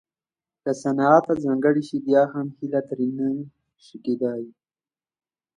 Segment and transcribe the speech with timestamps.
[0.63, 3.29] که صنعت ته ځانګړې شي بیا هم هیله ترې نه
[3.85, 4.43] شي کېدای